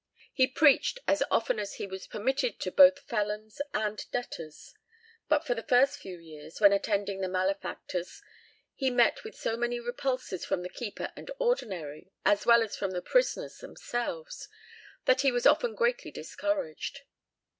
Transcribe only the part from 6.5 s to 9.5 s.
when attending the malefactors, he met with